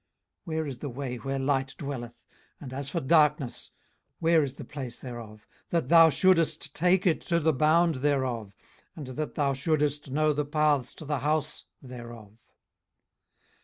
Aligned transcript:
18:038:019 0.47 0.47
Where 0.47 0.65
is 0.65 0.77
the 0.79 0.89
way 0.89 1.15
where 1.17 1.37
light 1.37 1.75
dwelleth? 1.77 2.25
and 2.59 2.73
as 2.73 2.89
for 2.89 2.99
darkness, 3.01 3.69
where 4.17 4.41
is 4.43 4.55
the 4.55 4.63
place 4.65 4.97
thereof, 4.99 5.45
18:038:020 5.69 5.69
That 5.69 5.89
thou 5.89 6.09
shouldest 6.09 6.73
take 6.73 7.05
it 7.05 7.21
to 7.21 7.39
the 7.39 7.53
bound 7.53 7.95
thereof, 7.97 8.55
and 8.95 9.05
that 9.05 9.35
thou 9.35 9.53
shouldest 9.53 10.09
know 10.09 10.33
the 10.33 10.43
paths 10.45 10.95
to 10.95 11.05
the 11.05 11.19
house 11.19 11.65
thereof? 11.83 12.31